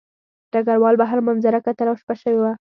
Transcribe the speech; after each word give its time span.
ډګروال 0.51 0.95
بهر 1.01 1.17
منظره 1.27 1.59
کتله 1.65 1.89
او 1.91 1.95
شپه 2.01 2.15
شوې 2.21 2.37
وه 2.43 2.51